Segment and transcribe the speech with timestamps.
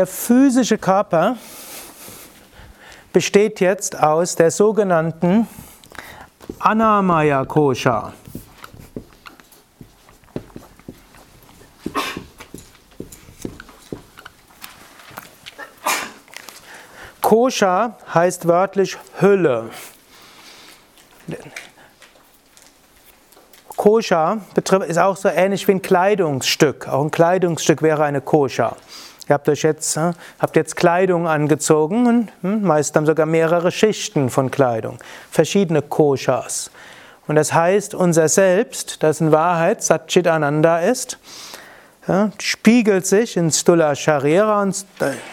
[0.00, 1.36] Der physische Körper
[3.12, 5.46] besteht jetzt aus der sogenannten
[6.58, 8.14] Anamaya Kosha.
[17.20, 19.68] Kosha heißt wörtlich Hülle.
[23.76, 24.38] Kosha
[24.88, 26.88] ist auch so ähnlich wie ein Kleidungsstück.
[26.88, 28.74] Auch ein Kleidungsstück wäre eine Kosha.
[29.30, 34.28] Ihr habt euch jetzt, äh, habt jetzt Kleidung angezogen hm, meist haben sogar mehrere Schichten
[34.28, 34.98] von Kleidung,
[35.30, 36.70] verschiedene Koshas.
[37.28, 41.18] Und das heißt, unser Selbst, das in Wahrheit Satchit Ananda ist,
[42.40, 44.84] spiegelt sich in Stula Sharira und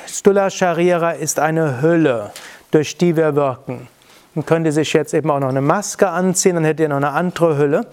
[0.07, 2.31] Stula Sharira ist eine Hülle,
[2.69, 3.87] durch die wir wirken.
[4.35, 7.11] Man könnte sich jetzt eben auch noch eine Maske anziehen, dann hätte ihr noch eine
[7.11, 7.87] andere Hülle.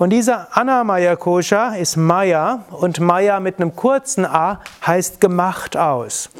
[0.00, 6.30] Und dieser Anamaya Kosha ist Maya und Maya mit einem kurzen A heißt gemacht aus.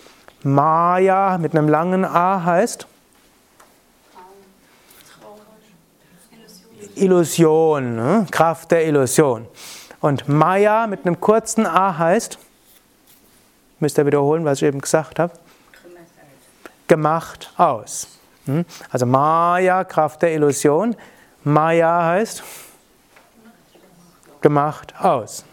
[0.43, 2.87] Maya mit einem langen A heißt
[6.95, 8.27] Illusion, ne?
[8.31, 9.47] Kraft der Illusion.
[10.01, 12.39] Und Maya mit einem kurzen A heißt,
[13.79, 15.35] müsst ihr wiederholen, was ich eben gesagt habe?
[16.89, 18.09] Gemacht aus.
[18.47, 18.65] Hm?
[18.89, 20.97] Also Maya, Kraft der Illusion.
[21.45, 22.43] Maya heißt
[24.41, 25.45] gemacht aus.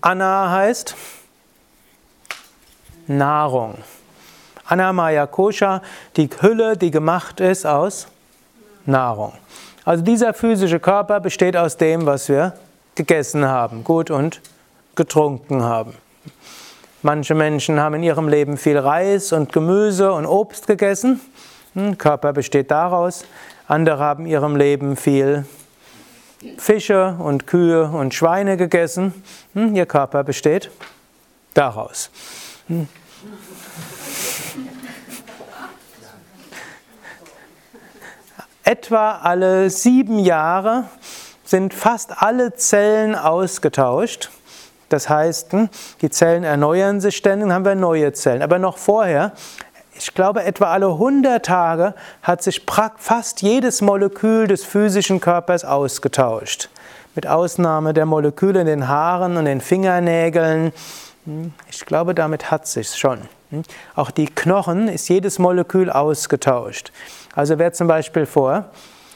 [0.00, 0.94] Anna heißt
[3.06, 3.78] Nahrung.
[4.66, 5.82] Anamaya Kosha,
[6.16, 8.06] die Hülle, die gemacht ist aus
[8.86, 9.34] Nahrung.
[9.84, 12.54] Also dieser physische Körper besteht aus dem, was wir
[12.94, 14.40] gegessen haben, gut und
[14.94, 15.94] getrunken haben.
[17.02, 21.20] Manche Menschen haben in ihrem Leben viel Reis und Gemüse und Obst gegessen.
[21.74, 23.26] Hm, Körper besteht daraus.
[23.68, 25.44] Andere haben in ihrem Leben viel
[26.58, 29.14] Fische und Kühe und Schweine gegessen.
[29.54, 30.70] Hm, ihr Körper besteht
[31.54, 32.10] daraus.
[32.68, 32.88] Hm.
[38.64, 40.84] Etwa alle sieben Jahre
[41.44, 44.30] sind fast alle Zellen ausgetauscht.
[44.88, 45.68] Das heißt, hm,
[46.00, 48.42] die Zellen erneuern sich ständig, dann haben wir neue Zellen.
[48.42, 49.32] Aber noch vorher,
[49.96, 52.64] ich glaube, etwa alle 100 Tage hat sich
[52.98, 56.68] fast jedes Molekül des physischen Körpers ausgetauscht.
[57.14, 60.72] Mit Ausnahme der Moleküle in den Haaren und den Fingernägeln.
[61.26, 63.20] Hm, ich glaube, damit hat sich schon.
[63.50, 63.62] Hm,
[63.94, 66.92] auch die Knochen ist jedes Molekül ausgetauscht.
[67.34, 68.66] Also wer zum Beispiel vor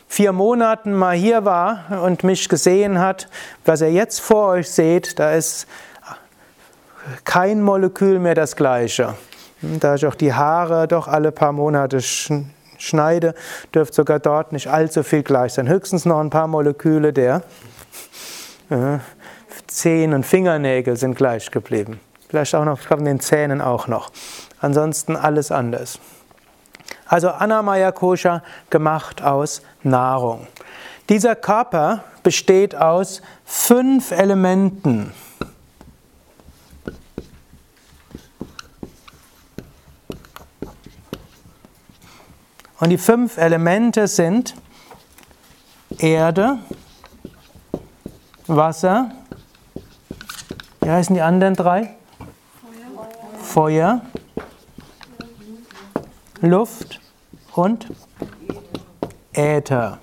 [0.09, 3.29] vier Monaten mal hier war und mich gesehen hat,
[3.65, 5.67] was ihr jetzt vor euch seht, da ist
[7.25, 9.15] kein Molekül mehr das gleiche.
[9.61, 13.35] Da ich auch die Haare doch alle paar Monate schneide,
[13.75, 15.69] dürfte sogar dort nicht allzu viel gleich sein.
[15.69, 17.43] Höchstens noch ein paar Moleküle der
[18.71, 18.99] äh,
[19.67, 22.01] Zehen und Fingernägel sind gleich geblieben.
[22.29, 24.11] Vielleicht auch noch von den Zähnen auch noch.
[24.61, 25.99] Ansonsten alles anders.
[27.07, 30.47] Also Anamaya Kosha gemacht aus Nahrung.
[31.09, 35.13] Dieser Körper besteht aus fünf Elementen.
[42.81, 44.55] Und die fünf Elemente sind
[45.99, 46.59] Erde,
[48.47, 49.11] Wasser,
[50.81, 51.95] wie heißen die anderen drei?
[53.43, 54.03] Feuer, Feuer
[56.41, 57.01] Luft
[57.55, 57.89] und
[59.33, 59.99] Äther.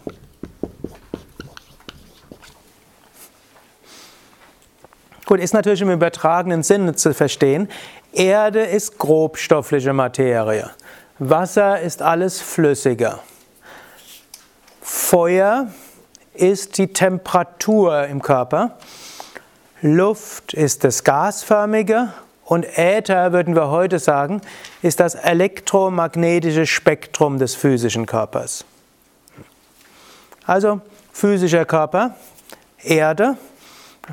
[5.25, 7.69] Gut, ist natürlich im übertragenen Sinne zu verstehen.
[8.11, 10.69] Erde ist grobstoffliche Materie.
[11.19, 13.19] Wasser ist alles flüssiger.
[14.81, 15.67] Feuer
[16.33, 18.77] ist die Temperatur im Körper.
[19.81, 22.11] Luft ist das Gasförmige
[22.43, 24.41] und Äther, würden wir heute sagen,
[24.81, 28.65] ist das elektromagnetische Spektrum des physischen Körpers.
[30.45, 30.81] Also
[31.13, 32.15] physischer Körper,
[32.83, 33.37] Erde,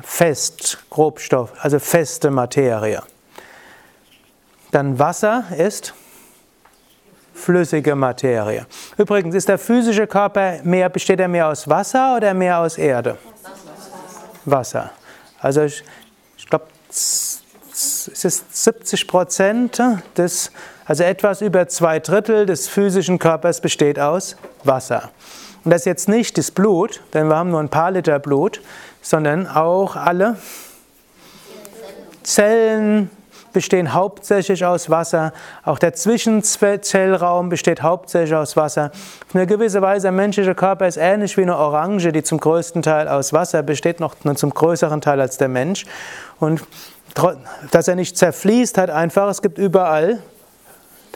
[0.03, 3.03] fest, Grobstoff, also feste Materie.
[4.71, 5.93] Dann Wasser ist
[7.33, 8.65] flüssige Materie.
[8.97, 13.17] Übrigens, ist der physische Körper mehr, besteht er mehr aus Wasser oder mehr aus Erde?
[14.45, 14.91] Wasser.
[15.39, 15.83] Also ich,
[16.37, 17.41] ich glaube, es
[18.23, 19.81] ist 70 Prozent
[20.17, 20.51] des,
[20.85, 25.11] also etwas über zwei Drittel des physischen Körpers besteht aus Wasser.
[25.63, 28.61] Und das ist jetzt nicht das Blut, denn wir haben nur ein paar Liter Blut,
[29.01, 30.37] sondern auch alle
[32.23, 33.09] Zellen
[33.53, 35.31] bestehen hauptsächlich aus Wasser.
[35.63, 38.91] Auch der Zwischenzellraum besteht hauptsächlich aus Wasser.
[39.27, 42.81] Auf eine gewisse Weise, der menschliche Körper ist ähnlich wie eine Orange, die zum größten
[42.81, 45.85] Teil aus Wasser besteht, noch zum größeren Teil als der Mensch.
[46.39, 46.63] Und
[47.71, 50.19] dass er nicht zerfließt, hat einfach, es gibt überall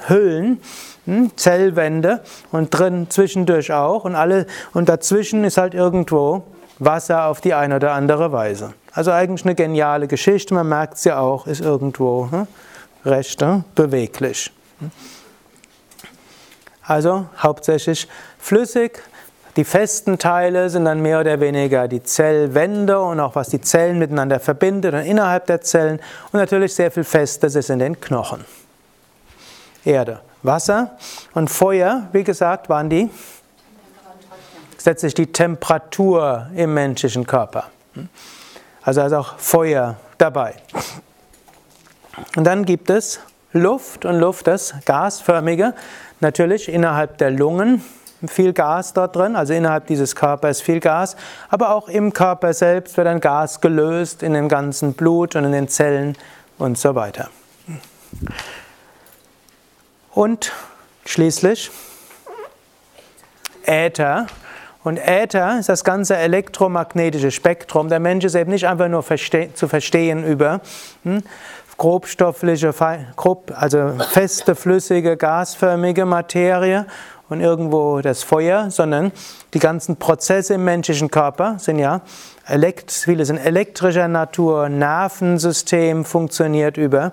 [0.08, 0.62] Hüllen,
[1.06, 6.44] hm, Zellwände und drin zwischendurch auch und alle und dazwischen ist halt irgendwo
[6.80, 8.74] Wasser auf die eine oder andere Weise.
[8.98, 12.48] Also eigentlich eine geniale Geschichte, man merkt es ja auch, ist irgendwo hm,
[13.06, 14.52] recht hm, beweglich.
[16.82, 18.08] Also hauptsächlich
[18.40, 19.04] flüssig.
[19.56, 24.00] Die festen Teile sind dann mehr oder weniger die Zellwände und auch was die Zellen
[24.00, 26.00] miteinander verbindet und innerhalb der Zellen.
[26.32, 28.46] Und natürlich sehr viel Festes ist in den Knochen.
[29.86, 30.98] Erde, Wasser
[31.36, 33.12] und Feuer, wie gesagt, waren die
[34.84, 37.66] letztlich die Temperatur im menschlichen Körper.
[38.88, 40.56] Also ist auch Feuer dabei.
[42.38, 43.20] Und dann gibt es
[43.52, 45.74] Luft und Luft ist gasförmige,
[46.22, 47.84] natürlich innerhalb der Lungen
[48.26, 51.18] viel Gas dort drin, also innerhalb dieses Körpers viel Gas,
[51.50, 55.52] aber auch im Körper selbst wird ein Gas gelöst in dem ganzen Blut und in
[55.52, 56.18] den Zellen
[56.58, 57.30] und so weiter.
[60.14, 60.54] Und
[61.06, 61.72] schließlich
[63.66, 64.28] Äther.
[64.88, 67.90] Und Äther ist das ganze elektromagnetische Spektrum.
[67.90, 70.62] Der Mensch ist eben nicht einfach nur verste zu verstehen über
[71.04, 71.24] hm,
[71.76, 72.74] grobstoffliche,
[73.18, 76.86] grob, also feste, flüssige, gasförmige Materie
[77.28, 79.12] und irgendwo das Feuer, sondern
[79.54, 82.00] die ganzen Prozesse im menschlichen Körper sind ja
[82.46, 87.12] elekt viele sind elektrischer Natur, Nervensystem funktioniert über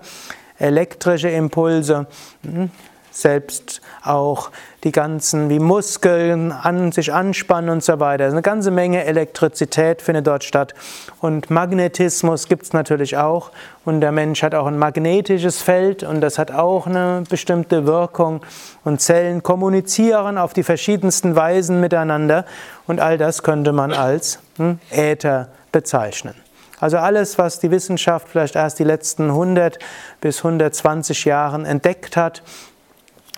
[0.61, 2.07] elektrische Impulse.
[2.45, 2.71] Hm,
[3.15, 4.51] selbst auch
[4.83, 8.27] die ganzen wie Muskeln an sich anspannen und so weiter.
[8.27, 10.75] Eine ganze Menge Elektrizität findet dort statt.
[11.21, 13.51] Und Magnetismus gibt es natürlich auch.
[13.85, 18.43] Und der Mensch hat auch ein magnetisches Feld und das hat auch eine bestimmte Wirkung.
[18.83, 22.45] Und Zellen kommunizieren auf die verschiedensten Weisen miteinander.
[22.87, 26.35] Und all das könnte man als hm, Äther bezeichnen.
[26.81, 29.79] Also alles, was die Wissenschaft vielleicht erst die letzten 100
[30.21, 32.43] bis 120 Jahren entdeckt hat,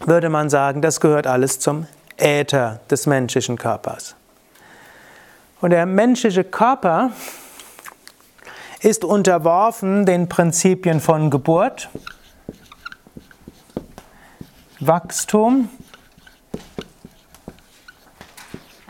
[0.05, 4.15] würde man sagen, das gehört alles zum Äther des menschlichen Körpers.
[5.61, 7.11] Und der menschliche Körper
[8.81, 11.89] ist unterworfen den Prinzipien von Geburt,
[14.81, 15.71] Wachstum,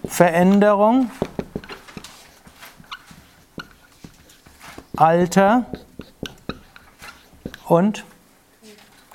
[0.05, 1.11] Veränderung,
[4.97, 5.67] Alter
[7.67, 8.05] und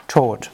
[0.07, 0.51] Tod.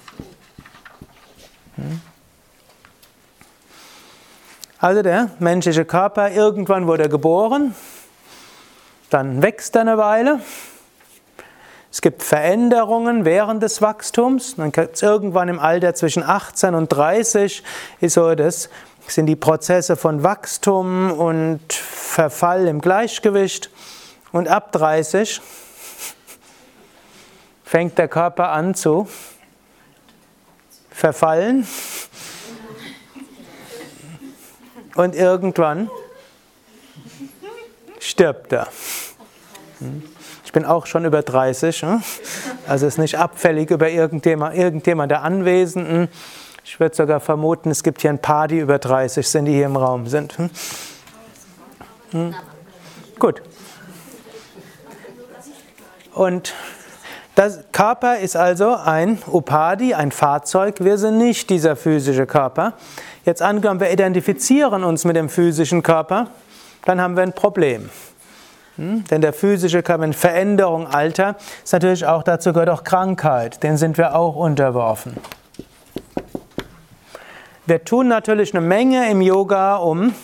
[4.87, 7.75] Also der menschliche Körper, irgendwann wurde er geboren,
[9.09, 10.39] dann wächst er eine Weile.
[11.91, 14.55] Es gibt Veränderungen während des Wachstums.
[14.55, 17.63] Dann irgendwann im Alter zwischen 18 und 30
[17.99, 18.69] ist so das,
[19.07, 23.69] sind die Prozesse von Wachstum und Verfall im Gleichgewicht.
[24.31, 25.41] Und ab 30
[27.65, 29.05] fängt der Körper an zu
[30.91, 31.67] verfallen
[34.97, 35.89] und irgendwann
[37.99, 38.67] stirbt er.
[40.43, 42.03] Ich bin auch schon über 30, hm?
[42.67, 46.09] also ist nicht abfällig über irgendjemand, irgendjemand der Anwesenden.
[46.65, 49.67] Ich würde sogar vermuten, es gibt hier ein paar, die über 30 sind, die hier
[49.67, 50.37] im Raum sind.
[50.37, 50.49] Hm?
[52.11, 52.35] Hm?
[53.19, 53.41] Gut.
[56.13, 56.53] Und
[57.35, 60.77] das Körper ist also ein Upadi, ein Fahrzeug.
[60.79, 62.73] Wir sind nicht dieser physische Körper.
[63.27, 66.27] Jetzt angenommen, wir identifizieren uns mit dem physischen Körper,
[66.85, 67.89] dann haben wir ein Problem.
[68.77, 69.03] Hm?
[69.03, 73.61] Denn der physische Körper, wenn Veränderung, Alter, ist natürlich auch dazu gehört auch Krankheit.
[73.63, 75.17] Den sind wir auch unterworfen.
[77.65, 80.15] Wir tun natürlich eine Menge im Yoga, um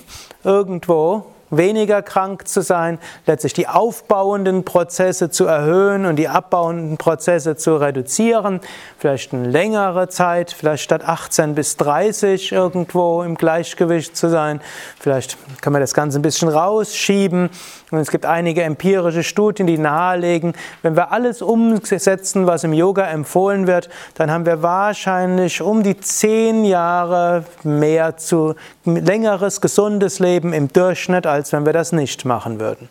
[0.46, 1.26] irgendwo
[1.58, 7.76] weniger krank zu sein, letztlich die aufbauenden Prozesse zu erhöhen und die abbauenden Prozesse zu
[7.76, 8.60] reduzieren,
[8.98, 14.62] vielleicht eine längere Zeit, vielleicht statt 18 bis 30 irgendwo im Gleichgewicht zu sein,
[15.00, 17.50] vielleicht kann man das Ganze ein bisschen rausschieben
[17.94, 23.06] und es gibt einige empirische Studien, die nahelegen, wenn wir alles umsetzen, was im Yoga
[23.06, 30.52] empfohlen wird, dann haben wir wahrscheinlich um die 10 Jahre mehr zu längeres gesundes Leben
[30.52, 32.88] im Durchschnitt als als wenn wir das nicht machen würden.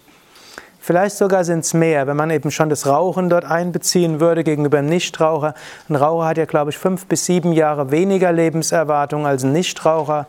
[0.78, 4.76] Vielleicht sogar sind es mehr, wenn man eben schon das Rauchen dort einbeziehen würde gegenüber
[4.76, 5.54] einem Nichtraucher.
[5.88, 10.26] Ein Raucher hat ja, glaube ich, fünf bis sieben Jahre weniger Lebenserwartung als ein Nichtraucher.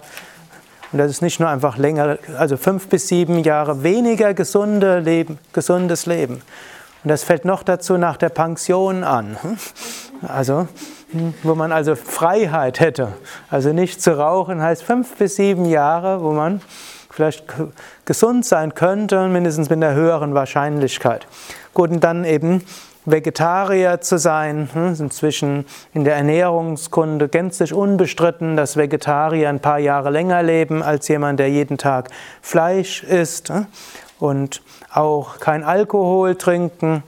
[0.93, 5.39] Und das ist nicht nur einfach länger, also fünf bis sieben Jahre weniger gesunde Leben,
[5.51, 6.35] gesundes Leben.
[7.03, 9.37] Und das fällt noch dazu nach der Pension an.
[10.25, 10.69] Also,
[11.43, 13.09] wo man also Freiheit hätte.
[13.49, 16.61] Also nicht zu rauchen heißt fünf bis sieben Jahre, wo man
[17.09, 17.43] vielleicht
[18.05, 21.27] gesund sein könnte, mindestens mit einer höheren Wahrscheinlichkeit.
[21.73, 22.63] Gut, und dann eben
[23.05, 29.79] Vegetarier zu sein, hm, ist inzwischen in der Ernährungskunde gänzlich unbestritten, dass Vegetarier ein paar
[29.79, 32.09] Jahre länger leben als jemand, der jeden Tag
[32.41, 33.65] Fleisch isst hm,
[34.19, 37.03] und auch kein Alkohol trinken.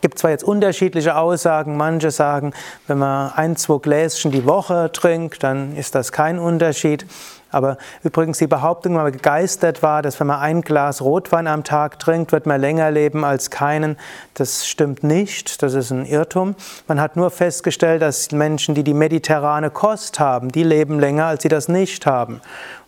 [0.00, 2.54] Es gibt zwar jetzt unterschiedliche Aussagen, manche sagen,
[2.86, 7.04] wenn man ein, zwei Gläschen die Woche trinkt, dann ist das kein Unterschied.
[7.50, 11.64] Aber übrigens die Behauptung, wenn man begeistert war, dass wenn man ein Glas Rotwein am
[11.64, 13.98] Tag trinkt, wird man länger leben als keinen,
[14.32, 15.62] das stimmt nicht.
[15.62, 16.54] Das ist ein Irrtum.
[16.88, 21.42] Man hat nur festgestellt, dass Menschen, die die mediterrane Kost haben, die leben länger, als
[21.42, 22.40] sie das nicht haben.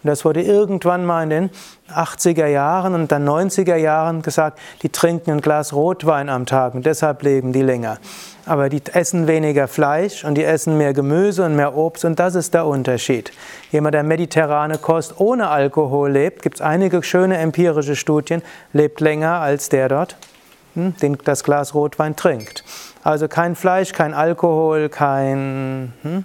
[0.02, 1.50] Und das wurde irgendwann mal in den
[1.92, 6.87] 80er Jahren und dann 90er Jahren gesagt, die trinken ein Glas Rotwein am Tag und
[6.87, 7.99] deshalb leben die länger
[8.46, 12.34] aber die essen weniger Fleisch und die essen mehr Gemüse und mehr Obst und das
[12.34, 13.32] ist der Unterschied.
[13.70, 19.40] Jemand, der mediterrane Kost ohne Alkohol lebt, gibt es einige schöne empirische Studien, lebt länger
[19.40, 20.16] als der dort,
[20.75, 22.64] hm, den das Glas Rotwein trinkt.
[23.04, 26.25] Also kein Fleisch, kein Alkohol, kein hm,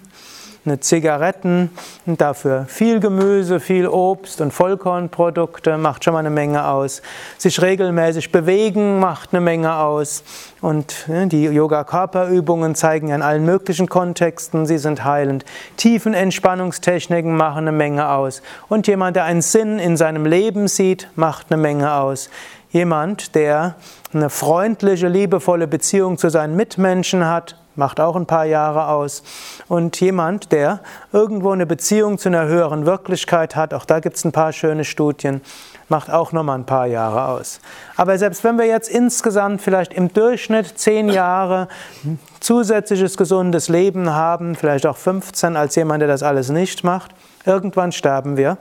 [0.80, 1.72] Zigaretten,
[2.06, 7.02] dafür viel Gemüse, viel Obst und Vollkornprodukte macht schon mal eine Menge aus.
[7.38, 10.24] Sich regelmäßig bewegen macht eine Menge aus.
[10.62, 15.46] Und die Yoga-Körperübungen zeigen in allen möglichen Kontexten, sie sind heilend.
[15.78, 18.42] Tiefenentspannungstechniken machen eine Menge aus.
[18.68, 22.30] Und jemand, der einen Sinn in seinem Leben sieht, macht eine Menge aus.
[22.70, 23.76] Jemand, der
[24.14, 29.24] eine freundliche, liebevolle Beziehung zu seinen Mitmenschen hat, macht auch ein paar Jahre aus.
[29.68, 30.82] Und jemand, der
[31.12, 34.84] irgendwo eine Beziehung zu einer höheren Wirklichkeit hat, auch da gibt es ein paar schöne
[34.84, 35.42] Studien,
[35.90, 37.62] macht auch nochmal ein paar Jahre aus.
[37.96, 41.68] Aber selbst wenn wir jetzt insgesamt vielleicht im Durchschnitt zehn Jahre
[42.40, 47.12] zusätzliches gesundes Leben haben, vielleicht auch 15 als jemand, der das alles nicht macht,
[47.46, 48.58] irgendwann sterben wir.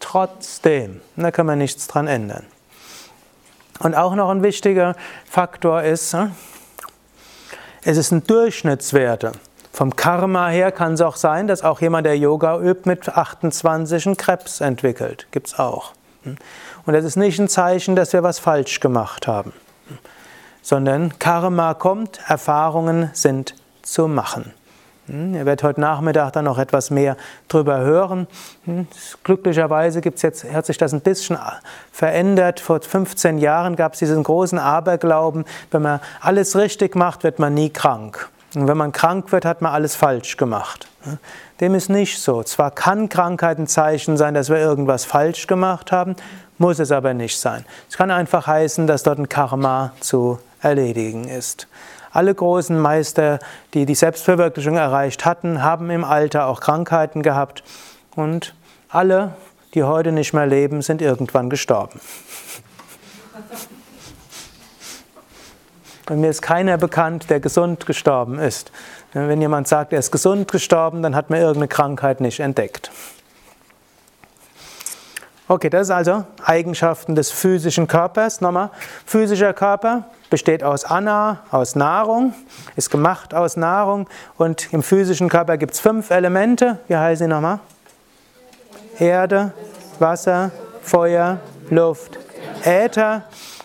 [0.00, 2.44] Trotzdem, da kann man nichts dran ändern.
[3.80, 4.94] Und auch noch ein wichtiger
[5.28, 6.32] Faktor ist, hm,
[7.84, 9.32] es ist ein Durchschnittswerte.
[9.72, 14.06] Vom Karma her kann es auch sein, dass auch jemand, der Yoga übt, mit 28
[14.06, 15.26] einen Krebs entwickelt.
[15.30, 15.92] Gibt es auch.
[16.22, 16.36] Hm.
[16.86, 19.52] Und das ist nicht ein Zeichen, dass wir was falsch gemacht haben,
[19.88, 19.98] hm.
[20.62, 24.52] sondern Karma kommt, Erfahrungen sind zu machen.
[25.06, 27.16] Hm, ihr werdet heute Nachmittag dann noch etwas mehr
[27.48, 28.26] drüber hören.
[28.64, 28.86] Hm,
[29.22, 31.38] glücklicherweise gibt's jetzt, hat sich das ein bisschen
[31.92, 32.60] verändert.
[32.60, 37.54] Vor 15 Jahren gab es diesen großen Aberglauben, wenn man alles richtig macht, wird man
[37.54, 38.28] nie krank.
[38.54, 40.88] Und wenn man krank wird, hat man alles falsch gemacht.
[41.02, 41.18] Hm,
[41.60, 42.42] dem ist nicht so.
[42.42, 46.16] Zwar kann Krankheit ein Zeichen sein, dass wir irgendwas falsch gemacht haben,
[46.58, 47.64] muss es aber nicht sein.
[47.88, 51.68] Es kann einfach heißen, dass dort ein Karma zu erledigen ist.
[52.16, 53.40] Alle großen Meister,
[53.74, 57.62] die die Selbstverwirklichung erreicht hatten, haben im Alter auch Krankheiten gehabt
[58.14, 58.54] und
[58.88, 59.34] alle,
[59.74, 62.00] die heute nicht mehr leben, sind irgendwann gestorben.
[66.08, 68.72] Und mir ist keiner bekannt, der gesund gestorben ist.
[69.12, 72.90] Wenn jemand sagt, er ist gesund gestorben, dann hat man irgendeine Krankheit nicht entdeckt.
[75.48, 78.40] Okay, das ist also Eigenschaften des physischen Körpers.
[78.40, 78.70] Nochmal,
[79.04, 82.34] physischer Körper besteht aus Anna, aus Nahrung,
[82.74, 86.80] ist gemacht aus Nahrung und im physischen Körper gibt es fünf Elemente.
[86.88, 87.60] Wie heißen sie nochmal?
[88.98, 89.52] Erde,
[90.00, 90.50] Wasser,
[90.82, 91.38] Feuer,
[91.70, 92.18] Luft,
[92.64, 93.22] Äther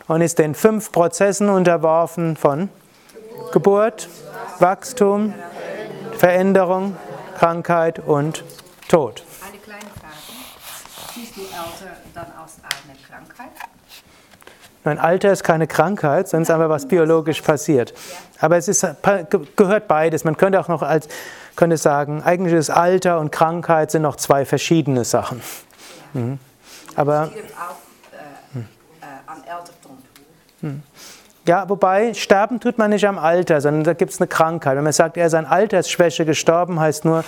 [0.08, 2.70] und ist den fünf Prozessen unterworfen von
[3.54, 4.08] Geburt,
[4.60, 5.34] Wachstum,
[6.16, 6.96] Veränderung,
[7.40, 8.44] Krankheit und
[8.88, 9.24] Tod.
[11.54, 13.52] Alter dann aus einer Krankheit?
[14.84, 17.94] Nein, Alter ist keine Krankheit, sondern es ist einfach was biologisch passiert.
[18.40, 18.86] Aber es ist,
[19.56, 20.24] gehört beides.
[20.24, 21.08] Man könnte auch noch als,
[21.56, 25.42] könnte sagen, eigentlich ist Alter und Krankheit sind noch zwei verschiedene Sachen.
[26.14, 26.40] Mhm.
[26.96, 27.32] Aber,
[28.54, 28.66] hm.
[30.62, 30.84] hm.
[31.48, 34.78] Ja, wobei sterben tut man nicht am Alter, sondern da gibt es eine Krankheit.
[34.78, 37.24] Wenn man sagt, er ist an Altersschwäche gestorben, heißt nur,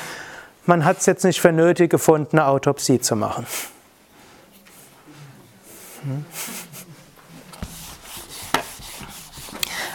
[0.65, 3.45] man hat es jetzt nicht für nötig gefunden, eine Autopsie zu machen.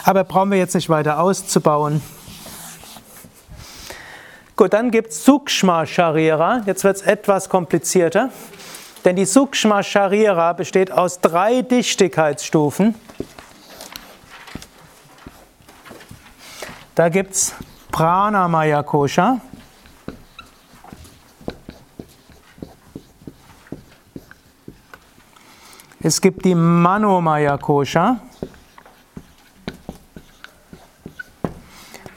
[0.03, 2.01] Aber brauchen wir jetzt nicht weiter auszubauen.
[4.55, 6.63] Gut, dann gibt es Sukshma Sharira.
[6.65, 8.29] Jetzt wird es etwas komplizierter.
[9.05, 12.95] Denn die Sukshma Sharira besteht aus drei Dichtigkeitsstufen.
[16.95, 17.55] Da gibt es
[17.91, 19.39] Pranamaya Kosha.
[26.01, 28.21] Es gibt die Manomaya Kosha.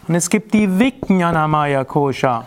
[0.06, 2.46] Und es gibt die Vijnanamaya Kosha.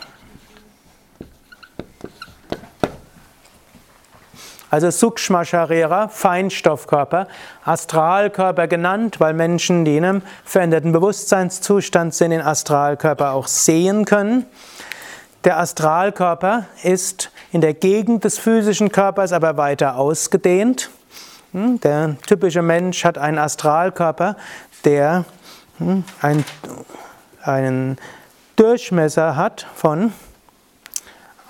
[4.69, 7.27] Also Sukshma Sharira, Feinstoffkörper,
[7.65, 14.45] Astralkörper genannt, weil Menschen, die in einem veränderten Bewusstseinszustand sind, den Astralkörper auch sehen können.
[15.43, 20.89] Der Astralkörper ist in der Gegend des physischen Körpers aber weiter ausgedehnt.
[21.55, 24.35] Hm, der typische Mensch hat einen Astralkörper,
[24.83, 25.23] der
[25.77, 26.03] hm,
[27.41, 27.97] einen
[28.57, 30.11] Durchmesser hat von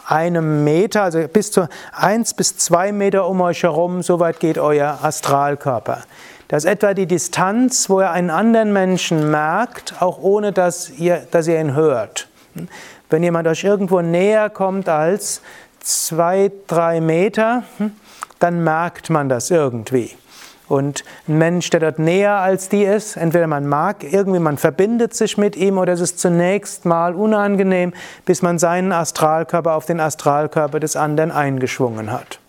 [0.05, 4.59] einem Meter, also bis zu eins bis zwei Meter um euch herum, so weit geht
[4.59, 6.03] euer Astralkörper.
[6.49, 11.25] Das ist etwa die Distanz, wo ihr einen anderen Menschen merkt, auch ohne dass ihr,
[11.31, 12.27] dass ihr ihn hört.
[13.09, 15.41] Wenn jemand euch irgendwo näher kommt als
[15.79, 17.63] zwei, drei Meter,
[18.39, 20.15] dann merkt man das irgendwie.
[20.67, 25.13] Und ein Mensch, der dort näher als die ist, entweder man mag, irgendwie man verbindet
[25.13, 27.93] sich mit ihm oder es ist zunächst mal unangenehm,
[28.25, 32.39] bis man seinen Astralkörper auf den Astralkörper des anderen eingeschwungen hat.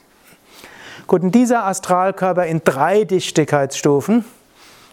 [1.07, 4.25] Gut, und dieser Astralkörper in drei Dichtigkeitsstufen,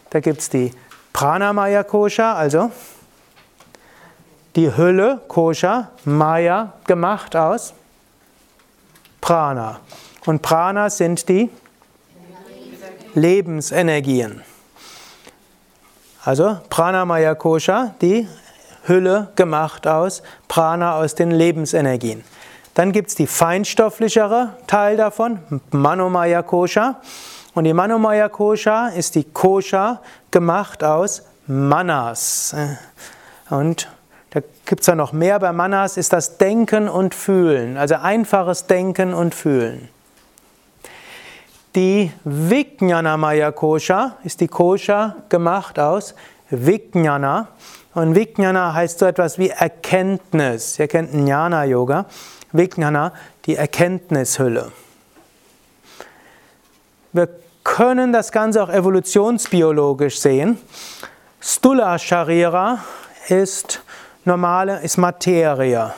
[0.10, 0.72] da gibt es die
[1.14, 2.72] Pranamaya Kosha, also
[4.56, 7.74] die Hülle Kosha, Maya gemacht aus
[9.22, 9.80] Prana.
[10.26, 11.50] Und Prana sind die
[13.14, 14.42] Lebensenergien.
[16.24, 18.28] Also Pranamaya Kosha, die
[18.86, 22.24] Hülle gemacht aus Prana, aus den Lebensenergien.
[22.74, 25.40] Dann gibt es die feinstofflichere Teil davon,
[25.72, 27.02] Manomaya Kosha.
[27.54, 30.02] Und die Manomaya Kosha ist die Kosha
[30.32, 32.56] gemacht aus Manas.
[33.50, 33.90] Und
[34.32, 38.66] da gibt es ja noch mehr, bei Manas ist das Denken und Fühlen, also einfaches
[38.66, 39.90] Denken und Fühlen.
[41.76, 46.14] Die Vijnana Maya Kosha ist die Kosha gemacht aus
[46.52, 47.48] Vijnana.
[47.96, 50.78] Und Vijnana heißt so etwas wie Erkenntnis.
[50.78, 52.06] Ihr kennt Jnana Yoga.
[52.52, 53.12] Vijnana,
[53.46, 54.72] die Erkenntnishülle.
[57.12, 57.30] Wir
[57.64, 60.60] können das Ganze auch evolutionsbiologisch sehen.
[61.42, 62.84] Stula Sharira
[63.30, 63.82] ist
[64.26, 65.92] normale, ist Materie.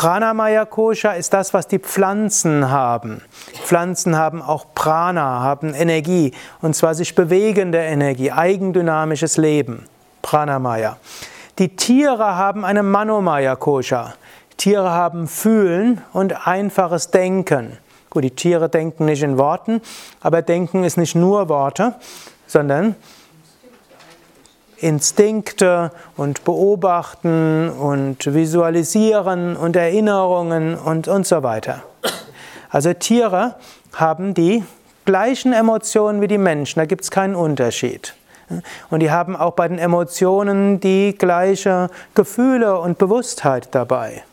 [0.00, 3.20] Pranamaya Kosha ist das, was die Pflanzen haben.
[3.64, 6.32] Pflanzen haben auch Prana, haben Energie,
[6.62, 9.84] und zwar sich bewegende Energie, eigendynamisches Leben.
[10.22, 10.96] Pranamaya.
[11.58, 14.14] Die Tiere haben eine Manomaya Kosha.
[14.56, 17.76] Tiere haben Fühlen und einfaches Denken.
[18.08, 19.82] Gut, die Tiere denken nicht in Worten,
[20.22, 21.96] aber Denken ist nicht nur Worte,
[22.46, 22.96] sondern
[24.80, 31.82] Instinkte und Beobachten und Visualisieren und Erinnerungen und, und so weiter.
[32.70, 33.56] Also Tiere
[33.94, 34.64] haben die
[35.04, 38.14] gleichen Emotionen wie die Menschen, da gibt es keinen Unterschied.
[38.90, 44.24] Und die haben auch bei den Emotionen die gleiche Gefühle und Bewusstheit dabei.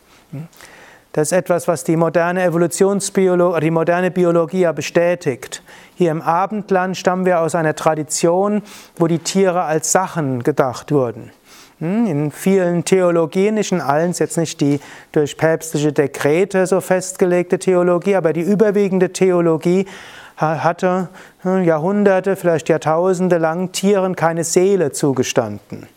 [1.17, 5.63] Das ist etwas, was die moderne Evolutionsbiologie, die moderne Biologie ja bestätigt.
[5.95, 8.61] Hier im Abendland stammen wir aus einer Tradition,
[8.97, 11.31] wo die Tiere als Sachen gedacht wurden.
[11.79, 14.79] Hm, in vielen Theologien, nicht in allen, ist jetzt nicht die
[15.11, 19.87] durch päpstliche Dekrete so festgelegte Theologie, aber die überwiegende Theologie
[20.35, 21.09] hatte
[21.41, 25.87] hm, Jahrhunderte, vielleicht Jahrtausende lang Tieren keine Seele zugestanden.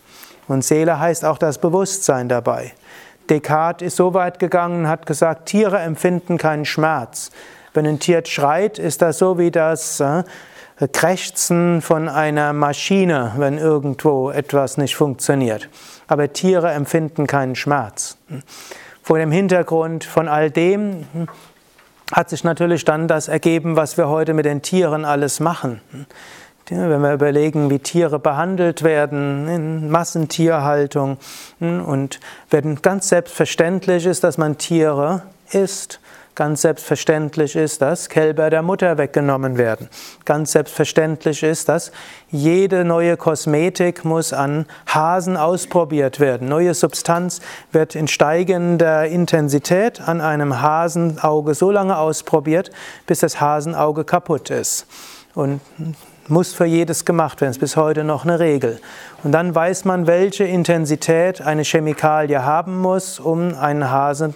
[0.49, 2.73] Und Seele heißt auch das Bewusstsein dabei.
[3.31, 7.31] Descartes ist so weit gegangen und hat gesagt, Tiere empfinden keinen Schmerz.
[7.73, 10.25] Wenn ein Tier schreit, ist das so wie das äh,
[10.93, 15.69] Krächzen von einer Maschine, wenn irgendwo etwas nicht funktioniert.
[16.09, 18.17] Aber Tiere empfinden keinen Schmerz.
[19.03, 21.29] Vor dem Hintergrund von all dem hm,
[22.13, 25.81] hat sich natürlich dann das ergeben, was wir heute mit den Tieren alles machen.
[26.71, 31.19] Wenn wir überlegen, wie Tiere behandelt werden in Massentierhaltung
[31.59, 36.01] hm, und wenn ganz selbstverständlich ist, dass man Tiere isst,
[36.41, 39.91] Ganz selbstverständlich ist, dass Kälber der Mutter weggenommen werden.
[40.25, 41.93] Ganz selbstverständlich ist, dass
[42.31, 46.49] jede neue Kosmetik muss an Hasen ausprobiert werden.
[46.49, 47.41] Neue Substanz
[47.73, 52.71] wird in steigender Intensität an einem Hasenauge so lange ausprobiert,
[53.07, 54.87] bis das Hasenauge kaputt ist.
[55.35, 55.61] Und
[56.29, 57.51] muss für jedes gemacht werden.
[57.51, 58.81] Ist bis heute noch eine Regel.
[59.23, 64.35] Und dann weiß man, welche Intensität eine Chemikalie haben muss, um einen Hasen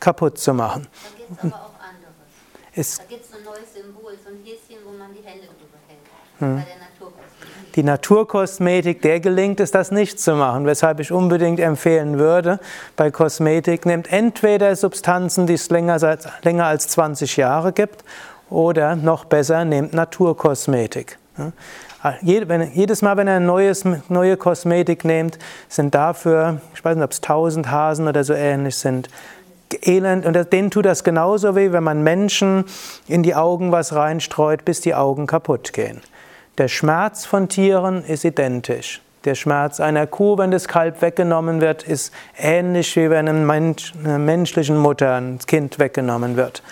[0.00, 0.86] kaputt zu machen.
[0.86, 2.74] Da gibt es aber auch anderes.
[2.74, 5.78] Es da gibt es ein neues Symbol, so ein Häschen, wo man die Hände drüber
[5.88, 6.00] hält.
[6.38, 6.56] Hm.
[6.56, 7.74] Bei der Naturkosmetik.
[7.74, 12.60] Die Naturkosmetik, der gelingt es, das nicht zu machen, weshalb ich unbedingt empfehlen würde,
[12.96, 15.98] bei Kosmetik nehmt entweder Substanzen, die es länger,
[16.42, 18.04] länger als 20 Jahre gibt,
[18.50, 21.18] oder noch besser, nehmt Naturkosmetik.
[22.20, 27.22] Jedes Mal, wenn ihr eine neue Kosmetik nehmt, sind dafür, ich weiß nicht, ob es
[27.22, 29.08] 1000 Hasen oder so ähnlich sind,
[29.82, 32.64] elend, und denen tut das genauso weh, wenn man Menschen
[33.08, 36.00] in die Augen was reinstreut, bis die Augen kaputt gehen.
[36.58, 39.00] Der Schmerz von Tieren ist identisch.
[39.24, 44.76] Der Schmerz einer Kuh, wenn das Kalb weggenommen wird, ist ähnlich wie wenn einer menschlichen
[44.76, 46.62] Mutter ein Kind weggenommen wird.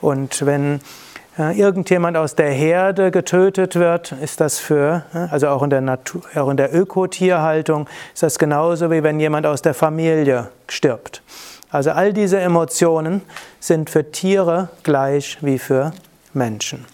[0.00, 0.80] Und wenn
[1.48, 6.50] irgendjemand aus der Herde getötet wird, ist das für, also auch in der Natur, auch
[6.50, 11.22] in der Ökotierhaltung, ist das genauso wie wenn jemand aus der Familie stirbt.
[11.70, 13.22] Also all diese Emotionen
[13.60, 15.92] sind für Tiere gleich wie für
[16.34, 16.84] Menschen.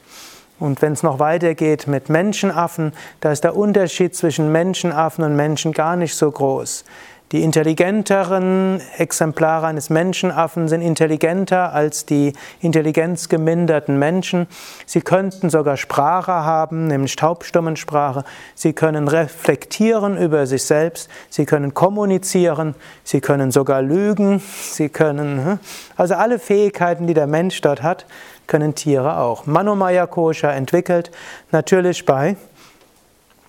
[0.59, 5.73] Und wenn es noch weitergeht mit Menschenaffen, da ist der Unterschied zwischen Menschenaffen und Menschen
[5.73, 6.85] gar nicht so groß.
[7.33, 14.47] Die intelligenteren Exemplare eines Menschenaffen sind intelligenter als die intelligenzgeminderten Menschen.
[14.87, 18.23] Sie könnten sogar Sprache haben, nämlich Taubstummensprache.
[18.55, 21.11] Sie können reflektieren über sich selbst.
[21.29, 22.77] Sie können kommunizieren.
[23.03, 24.41] Sie können sogar lügen.
[24.71, 25.59] Sie können, hm?
[25.97, 28.07] also alle Fähigkeiten, die der Mensch dort hat,
[28.47, 29.47] können Tiere auch.
[29.47, 31.11] Manomaya Kosha entwickelt
[31.51, 32.37] natürlich bei,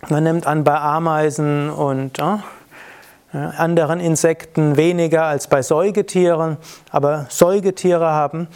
[0.09, 2.41] man nimmt an, bei Ameisen und hm?
[3.31, 6.57] Anderen Insekten weniger als bei Säugetieren,
[6.91, 8.47] aber Säugetiere haben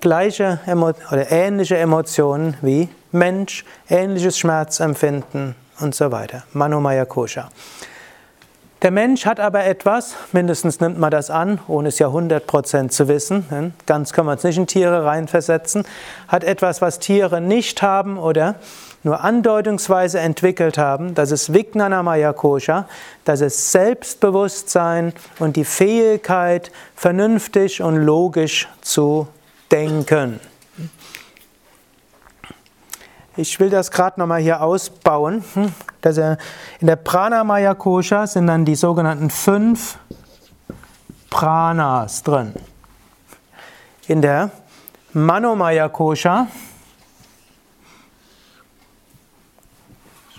[0.00, 6.44] gleiche oder ähnliche Emotionen wie Mensch, ähnliches Schmerzempfinden und so weiter.
[6.52, 7.48] Manomaya Kosha.
[8.82, 13.08] Der Mensch hat aber etwas, mindestens nimmt man das an, ohne es ja 100% zu
[13.08, 15.84] wissen, ganz kann man es nicht in Tiere reinversetzen,
[16.28, 18.54] hat etwas, was Tiere nicht haben oder
[19.02, 22.88] nur andeutungsweise entwickelt haben, das ist Vijnanamaya Kosha,
[23.24, 29.28] das ist Selbstbewusstsein und die Fähigkeit, vernünftig und logisch zu
[29.70, 30.40] denken.
[33.38, 35.44] Ich will das gerade nochmal hier ausbauen.
[36.00, 36.36] Dass in
[36.80, 39.96] der Pranamaya Kosha sind dann die sogenannten fünf
[41.30, 42.52] Pranas drin.
[44.08, 44.50] In der
[45.12, 46.48] Manomaya Kosha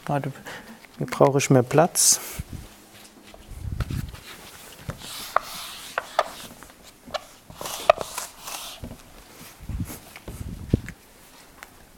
[0.10, 0.34] Warte,
[1.12, 2.20] brauche ich mehr Platz.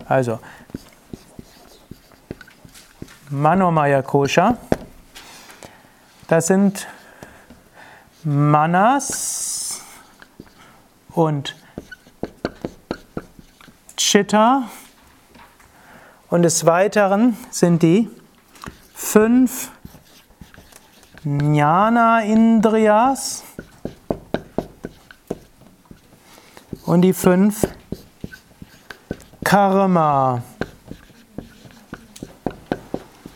[0.09, 0.41] Also,
[3.29, 4.57] Manomaya Kosha,
[6.27, 6.85] das sind
[8.25, 9.79] Manas
[11.11, 11.55] und
[13.95, 14.67] Chitta
[16.31, 18.09] und des Weiteren sind die
[18.95, 19.69] fünf
[21.23, 23.43] Jnana Indriyas
[26.85, 27.67] und die fünf
[29.43, 30.41] Karma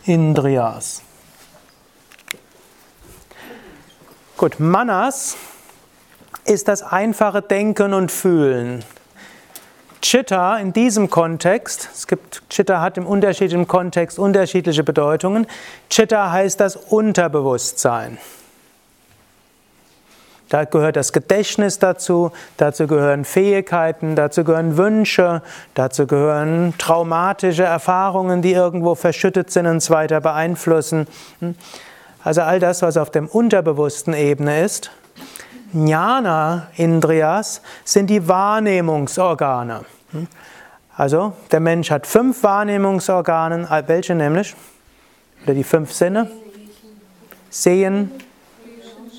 [0.04, 1.02] Indriyas.
[4.38, 5.36] Gut, Manas
[6.44, 8.82] ist das einfache Denken und Fühlen.
[10.08, 15.48] Chitta in diesem Kontext, es gibt, Chitta hat im unterschiedlichen Kontext unterschiedliche Bedeutungen.
[15.90, 18.16] Chitta heißt das Unterbewusstsein.
[20.48, 25.42] Da gehört das Gedächtnis dazu, dazu gehören Fähigkeiten, dazu gehören Wünsche,
[25.74, 31.08] dazu gehören traumatische Erfahrungen, die irgendwo verschüttet sind und es weiter beeinflussen.
[32.22, 34.92] Also all das, was auf der unterbewussten Ebene ist.
[35.72, 39.80] Jnana Indriyas sind die Wahrnehmungsorgane.
[40.96, 43.68] Also, der Mensch hat fünf Wahrnehmungsorgane.
[43.86, 44.54] Welche nämlich?
[45.44, 46.30] Oder die fünf Sinne?
[47.50, 48.10] Sehen,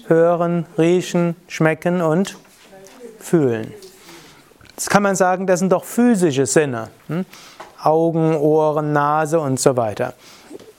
[0.07, 2.37] hören, riechen, schmecken und
[3.19, 3.73] fühlen.
[4.69, 6.89] Jetzt kann man sagen, das sind doch physische Sinne.
[7.07, 7.25] Hm?
[7.81, 10.13] Augen, Ohren, Nase und so weiter.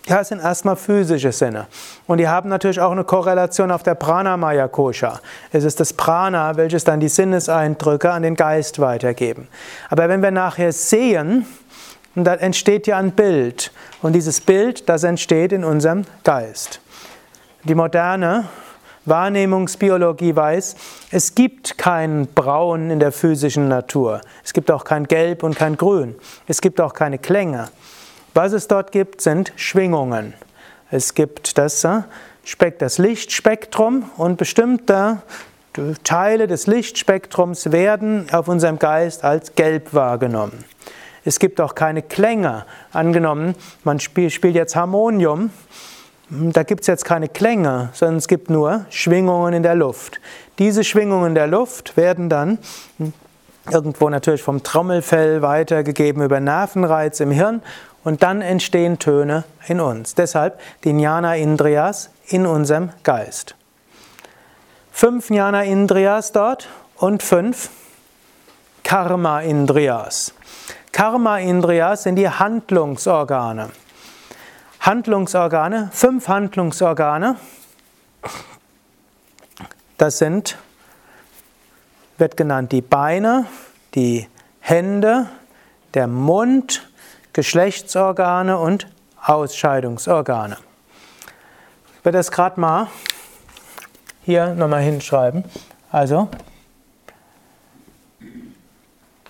[0.09, 1.67] Ja, es sind erstmal physische Sinne.
[2.07, 5.21] Und die haben natürlich auch eine Korrelation auf der Pranamaya Kosha.
[5.53, 9.49] Es ist das Prana, welches dann die Sinneseindrücke an den Geist weitergeben.
[9.91, 11.45] Aber wenn wir nachher sehen,
[12.15, 13.71] da entsteht ja ein Bild.
[14.01, 16.81] Und dieses Bild, das entsteht in unserem Geist.
[17.65, 18.49] Die moderne
[19.05, 20.77] Wahrnehmungsbiologie weiß,
[21.11, 24.23] es gibt kein Braun in der physischen Natur.
[24.43, 26.15] Es gibt auch kein Gelb und kein Grün.
[26.47, 27.69] Es gibt auch keine Klänge.
[28.35, 30.35] Was es dort gibt, sind Schwingungen.
[30.91, 32.03] Es gibt das, äh,
[32.79, 35.23] das Lichtspektrum und bestimmte
[36.03, 40.65] Teile des Lichtspektrums werden auf unserem Geist als gelb wahrgenommen.
[41.25, 42.65] Es gibt auch keine Klänge.
[42.93, 45.51] Angenommen, man spielt jetzt Harmonium,
[46.31, 50.21] da gibt es jetzt keine Klänge, sondern es gibt nur Schwingungen in der Luft.
[50.59, 52.59] Diese Schwingungen in der Luft werden dann
[53.71, 57.63] irgendwo natürlich vom Trommelfell weitergegeben über Nervenreiz im Hirn
[58.05, 60.15] und dann entstehen Töne in uns.
[60.15, 63.55] Deshalb die Jnana Indriyas in unserem Geist.
[64.93, 67.71] Fünf Jnana Indriyas dort und fünf
[68.83, 70.33] Karma-Indriyas.
[70.93, 73.71] Karma-Indriyas sind die Handlungsorgane.
[74.81, 77.37] Handlungsorgane, fünf Handlungsorgane.
[79.99, 80.57] Das sind,
[82.17, 83.47] wird genannt die Beine,
[83.95, 84.27] die
[84.61, 85.29] Hände,
[85.95, 86.88] der Mund,
[87.33, 88.87] Geschlechtsorgane und
[89.25, 90.57] Ausscheidungsorgane.
[91.99, 92.89] Ich werde das gerade mal
[94.23, 95.45] hier nochmal hinschreiben.
[95.91, 96.29] Also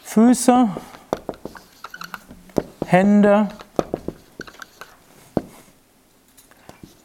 [0.03, 0.69] Füße,
[2.87, 3.49] Hände,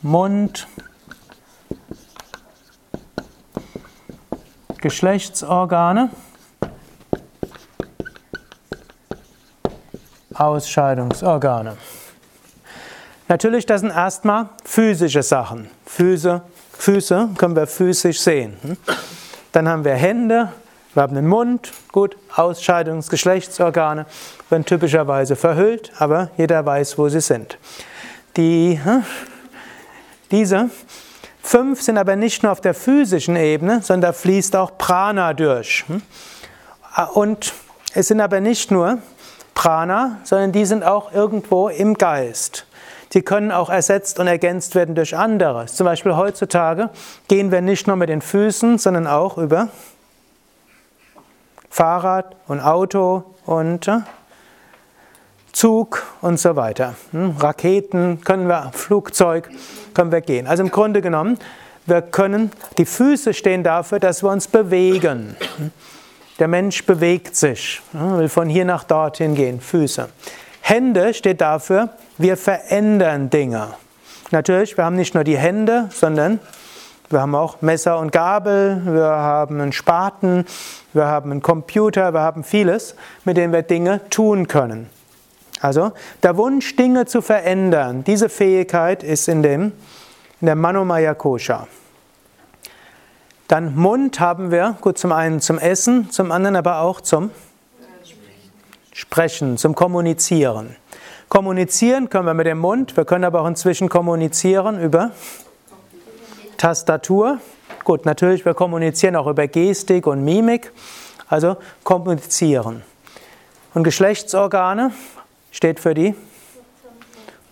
[0.01, 0.67] Mund,
[4.77, 6.09] Geschlechtsorgane,
[10.43, 11.77] Ausscheidungsorgane.
[13.27, 15.69] Natürlich, das sind erstmal physische Sachen.
[15.85, 16.41] Füße,
[16.77, 18.57] Füße können wir physisch sehen.
[19.53, 20.51] Dann haben wir Hände,
[20.93, 24.05] wir haben den Mund, gut, Ausscheidungs-, Geschlechtsorgane
[24.49, 27.57] werden typischerweise verhüllt, aber jeder weiß, wo sie sind.
[28.37, 28.79] Die,
[30.29, 30.69] diese
[31.41, 35.85] fünf sind aber nicht nur auf der physischen Ebene, sondern da fließt auch Prana durch.
[37.13, 37.53] Und
[37.95, 38.99] es sind aber nicht nur
[39.63, 42.65] Prana, sondern die sind auch irgendwo im Geist.
[43.13, 45.75] Die können auch ersetzt und ergänzt werden durch anderes.
[45.75, 46.89] Zum Beispiel heutzutage
[47.29, 49.69] gehen wir nicht nur mit den Füßen, sondern auch über
[51.69, 53.99] Fahrrad und Auto und äh,
[55.53, 56.95] Zug und so weiter.
[57.11, 59.49] Hm, Raketen können wir, Flugzeug
[59.93, 60.45] können wir gehen.
[60.45, 61.39] Also im Grunde genommen,
[61.85, 65.37] wir können, die Füße stehen dafür, dass wir uns bewegen.
[66.39, 70.09] Der Mensch bewegt sich, will von hier nach dorthin gehen, Füße.
[70.61, 73.69] Hände steht dafür, wir verändern Dinge.
[74.31, 76.39] Natürlich, wir haben nicht nur die Hände, sondern
[77.09, 80.45] wir haben auch Messer und Gabel, wir haben einen Spaten,
[80.93, 84.89] wir haben einen Computer, wir haben vieles, mit dem wir Dinge tun können.
[85.61, 85.91] Also
[86.23, 89.71] der Wunsch, Dinge zu verändern, diese Fähigkeit ist in, dem,
[90.41, 91.67] in der Manomaya Kosha.
[93.53, 97.29] Dann Mund haben wir, gut, zum einen zum Essen, zum anderen aber auch zum
[98.91, 100.75] Sprechen, zum Kommunizieren.
[101.29, 105.11] Kommunizieren können wir mit dem Mund, wir können aber auch inzwischen kommunizieren über
[106.57, 107.37] Tastatur.
[107.83, 110.71] Gut, natürlich, wir kommunizieren auch über Gestik und Mimik,
[111.29, 112.81] also kommunizieren.
[113.75, 114.93] Und Geschlechtsorgane
[115.51, 116.15] steht für die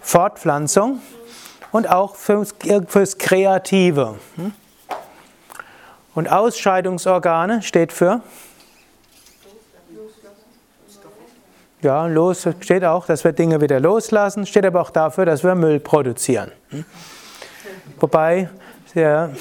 [0.01, 0.99] Fortpflanzung
[1.71, 2.55] und auch fürs,
[2.87, 4.15] fürs Kreative.
[6.13, 6.15] Hm?
[6.15, 8.21] Und Ausscheidungsorgane steht für
[11.81, 15.55] Ja, los steht auch, dass wir Dinge wieder loslassen, steht aber auch dafür, dass wir
[15.55, 16.51] Müll produzieren.
[17.99, 18.49] Wobei
[18.93, 19.31] der,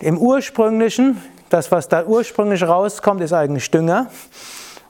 [0.00, 4.08] im ursprünglichen, das, was da ursprünglich rauskommt, ist eigentlich Dünger.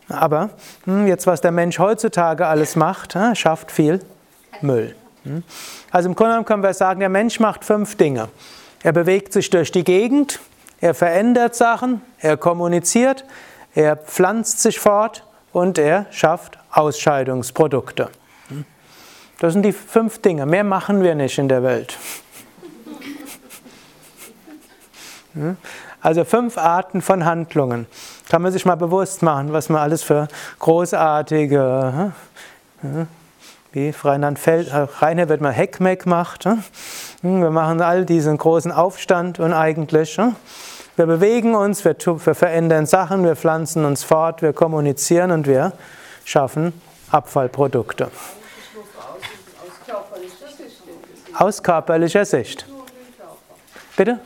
[0.09, 0.49] Aber
[0.85, 4.01] hm, jetzt, was der Mensch heutzutage alles macht, schafft viel
[4.63, 4.95] Müll.
[5.25, 5.43] Hm.
[5.91, 8.31] Also im Grunde genommen können wir sagen, der Mensch macht fünf Dinge.
[8.83, 10.41] Er bewegt sich durch die Gegend,
[10.81, 13.25] er verändert Sachen, er kommuniziert,
[13.75, 18.11] er pflanzt sich fort und er schafft Ausscheidungsprodukte.
[19.39, 20.47] Das sind die fünf Dinge.
[20.47, 21.99] Mehr machen wir nicht in der Welt.
[26.01, 27.87] Also fünf Arten von Handlungen.
[28.29, 32.13] Kann man sich mal bewusst machen, was man alles für großartige,
[33.73, 36.49] wie Rheinland Feld, äh, Rainer wird mal Heckmeck macht.
[37.23, 40.19] Wir machen all diesen großen Aufstand und eigentlich
[40.97, 45.73] wir bewegen uns, wir, wir verändern Sachen, wir pflanzen uns fort, wir kommunizieren und wir
[46.25, 46.73] schaffen
[47.11, 48.11] Abfallprodukte.
[51.35, 52.67] Aus körperlicher Sicht.
[53.95, 54.21] Bitte?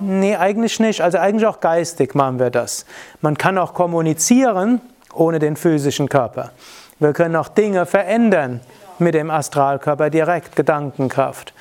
[0.00, 1.00] Nee, eigentlich nicht.
[1.00, 2.84] Also eigentlich auch geistig machen wir das.
[3.20, 4.80] Man kann auch kommunizieren
[5.14, 6.50] ohne den physischen Körper.
[6.98, 8.60] Wir können auch Dinge verändern
[8.98, 11.54] mit dem Astralkörper direkt, Gedankenkraft.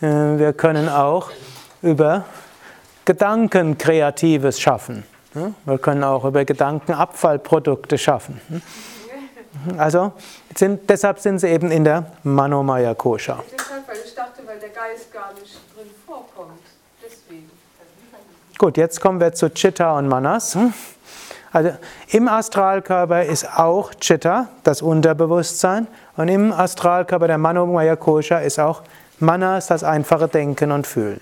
[0.00, 1.30] Äh, wir können auch
[1.82, 2.24] über
[3.04, 5.04] Gedanken Kreatives schaffen.
[5.64, 8.40] Wir können auch über Gedanken Abfallprodukte schaffen.
[9.76, 10.12] Also
[10.54, 13.42] sind, deshalb sind sie eben in der Manomaya Kosha.
[13.52, 16.60] Deshalb, weil ich dachte, weil der Geist gar nicht drin vorkommt.
[17.04, 17.50] Deswegen.
[18.58, 20.56] Gut, jetzt kommen wir zu Chitta und Manas.
[21.54, 21.70] Also
[22.08, 25.86] im Astralkörper ist auch Chitta, das Unterbewusstsein,
[26.16, 28.82] und im Astralkörper der Manomaya Kosha ist auch
[29.20, 31.20] Manas, das einfache Denken und Fühlen.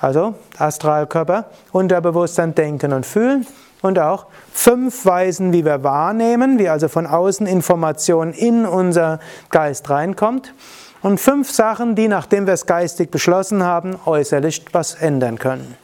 [0.00, 3.46] Also Astralkörper, Unterbewusstsein, Denken und Fühlen
[3.82, 9.90] und auch fünf Weisen, wie wir wahrnehmen, wie also von außen Information in unser Geist
[9.90, 10.54] reinkommt
[11.02, 15.83] und fünf Sachen, die, nachdem wir es geistig beschlossen haben, äußerlich was ändern können.